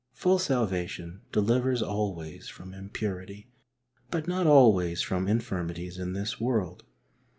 [0.13, 3.51] Full salvation delivers always from impurity,
[4.09, 6.85] but not always from infirmities in this world.